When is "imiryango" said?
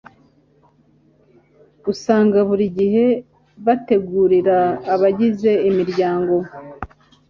5.69-6.35